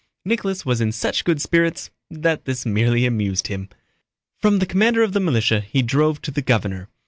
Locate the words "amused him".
3.05-3.69